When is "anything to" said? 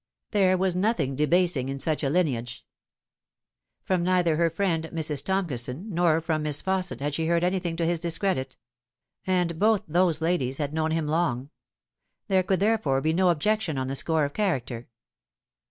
7.43-7.85